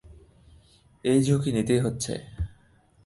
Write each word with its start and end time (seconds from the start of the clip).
এই 1.03 1.19
ঝুঁকি 1.23 1.49
নিতেই 1.51 1.79
হচ্ছে। 1.79 2.13